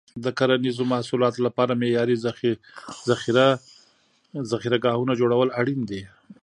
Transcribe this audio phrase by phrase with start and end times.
[0.23, 2.15] د کرنیزو محصولاتو لپاره معیاري
[4.49, 6.01] ذخیره ګاهونه جوړول اړین دي.